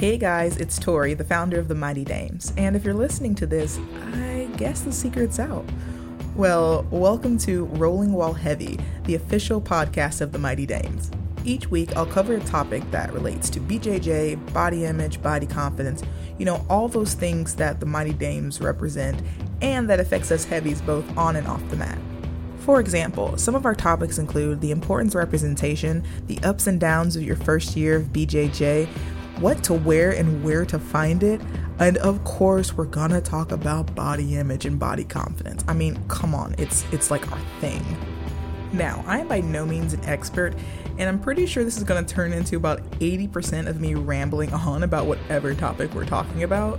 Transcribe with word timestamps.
Hey 0.00 0.16
guys, 0.16 0.56
it's 0.56 0.78
Tori, 0.78 1.12
the 1.12 1.24
founder 1.24 1.58
of 1.58 1.68
the 1.68 1.74
Mighty 1.74 2.06
Dames, 2.06 2.54
and 2.56 2.74
if 2.74 2.86
you're 2.86 2.94
listening 2.94 3.34
to 3.34 3.46
this, 3.46 3.78
I 4.14 4.48
guess 4.56 4.80
the 4.80 4.92
secret's 4.92 5.38
out. 5.38 5.66
Well, 6.34 6.86
welcome 6.90 7.36
to 7.40 7.66
Rolling 7.66 8.14
While 8.14 8.32
Heavy, 8.32 8.80
the 9.04 9.16
official 9.16 9.60
podcast 9.60 10.22
of 10.22 10.32
the 10.32 10.38
Mighty 10.38 10.64
Dames. 10.64 11.10
Each 11.44 11.70
week, 11.70 11.94
I'll 11.98 12.06
cover 12.06 12.32
a 12.32 12.40
topic 12.40 12.82
that 12.92 13.12
relates 13.12 13.50
to 13.50 13.60
BJJ, 13.60 14.54
body 14.54 14.86
image, 14.86 15.20
body 15.20 15.46
confidence, 15.46 16.02
you 16.38 16.46
know, 16.46 16.64
all 16.70 16.88
those 16.88 17.12
things 17.12 17.54
that 17.56 17.78
the 17.78 17.84
Mighty 17.84 18.14
Dames 18.14 18.58
represent 18.58 19.20
and 19.60 19.86
that 19.90 20.00
affects 20.00 20.32
us 20.32 20.46
heavies 20.46 20.80
both 20.80 21.04
on 21.14 21.36
and 21.36 21.46
off 21.46 21.68
the 21.68 21.76
mat. 21.76 21.98
For 22.60 22.80
example, 22.80 23.36
some 23.36 23.54
of 23.54 23.66
our 23.66 23.74
topics 23.74 24.16
include 24.16 24.62
the 24.62 24.70
importance 24.70 25.14
of 25.14 25.18
representation, 25.18 26.02
the 26.26 26.38
ups 26.42 26.66
and 26.66 26.80
downs 26.80 27.16
of 27.16 27.22
your 27.22 27.36
first 27.36 27.76
year 27.76 27.96
of 27.96 28.04
BJJ, 28.04 28.88
what 29.40 29.64
to 29.64 29.74
wear 29.74 30.10
and 30.10 30.44
where 30.44 30.64
to 30.66 30.78
find 30.78 31.22
it. 31.22 31.40
And 31.78 31.96
of 31.98 32.22
course, 32.24 32.76
we're 32.76 32.84
gonna 32.84 33.20
talk 33.20 33.52
about 33.52 33.94
body 33.94 34.36
image 34.36 34.66
and 34.66 34.78
body 34.78 35.04
confidence. 35.04 35.64
I 35.66 35.72
mean, 35.72 35.98
come 36.08 36.34
on, 36.34 36.54
it's 36.58 36.84
it's 36.92 37.10
like 37.10 37.30
our 37.32 37.38
thing. 37.60 37.82
Now, 38.72 39.02
I 39.06 39.18
am 39.18 39.28
by 39.28 39.40
no 39.40 39.66
means 39.66 39.94
an 39.94 40.04
expert, 40.04 40.54
and 40.98 41.08
I'm 41.08 41.18
pretty 41.18 41.46
sure 41.46 41.64
this 41.64 41.76
is 41.76 41.84
gonna 41.84 42.06
turn 42.06 42.32
into 42.32 42.56
about 42.56 42.82
80% 43.00 43.66
of 43.66 43.80
me 43.80 43.94
rambling 43.94 44.52
on 44.52 44.82
about 44.82 45.06
whatever 45.06 45.54
topic 45.54 45.92
we're 45.94 46.04
talking 46.04 46.42
about. 46.42 46.78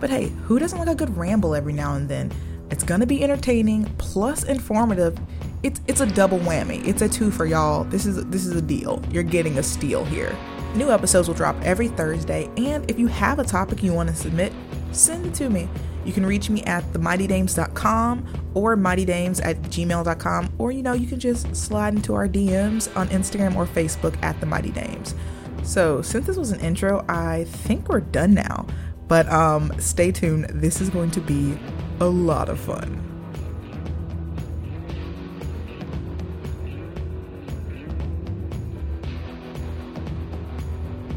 But 0.00 0.10
hey, 0.10 0.28
who 0.44 0.58
doesn't 0.58 0.78
like 0.78 0.88
a 0.88 0.94
good 0.94 1.16
ramble 1.16 1.54
every 1.54 1.72
now 1.72 1.94
and 1.94 2.08
then? 2.08 2.32
It's 2.70 2.84
gonna 2.84 3.06
be 3.06 3.22
entertaining 3.22 3.84
plus 3.98 4.44
informative. 4.44 5.18
It's 5.62 5.80
it's 5.88 6.00
a 6.00 6.06
double 6.06 6.38
whammy. 6.38 6.86
It's 6.86 7.02
a 7.02 7.08
two 7.08 7.30
for 7.30 7.46
y'all. 7.46 7.84
This 7.84 8.06
is 8.06 8.24
this 8.26 8.46
is 8.46 8.54
a 8.54 8.62
deal. 8.62 9.02
You're 9.10 9.22
getting 9.22 9.58
a 9.58 9.62
steal 9.62 10.04
here. 10.04 10.36
New 10.76 10.90
episodes 10.90 11.26
will 11.26 11.34
drop 11.34 11.56
every 11.62 11.88
Thursday, 11.88 12.50
and 12.58 12.88
if 12.90 12.98
you 12.98 13.06
have 13.06 13.38
a 13.38 13.44
topic 13.44 13.82
you 13.82 13.94
want 13.94 14.10
to 14.10 14.14
submit, 14.14 14.52
send 14.92 15.24
it 15.24 15.34
to 15.34 15.48
me. 15.48 15.70
You 16.04 16.12
can 16.12 16.26
reach 16.26 16.50
me 16.50 16.62
at 16.64 16.84
themightydames.com 16.92 18.50
or 18.52 18.76
mightydames 18.76 19.42
at 19.42 19.60
gmail.com, 19.62 20.54
or 20.58 20.72
you 20.72 20.82
know, 20.82 20.92
you 20.92 21.06
can 21.06 21.18
just 21.18 21.56
slide 21.56 21.94
into 21.94 22.14
our 22.14 22.28
DMs 22.28 22.94
on 22.94 23.08
Instagram 23.08 23.56
or 23.56 23.66
Facebook 23.66 24.22
at 24.22 24.38
the 24.38 24.44
Mighty 24.44 24.70
Dames. 24.70 25.14
So, 25.62 26.02
since 26.02 26.26
this 26.26 26.36
was 26.36 26.52
an 26.52 26.60
intro, 26.60 27.04
I 27.08 27.44
think 27.44 27.88
we're 27.88 28.00
done 28.00 28.34
now. 28.34 28.66
But 29.08 29.32
um, 29.32 29.72
stay 29.78 30.12
tuned, 30.12 30.44
this 30.50 30.82
is 30.82 30.90
going 30.90 31.10
to 31.12 31.20
be 31.20 31.58
a 32.00 32.06
lot 32.06 32.50
of 32.50 32.60
fun. 32.60 33.15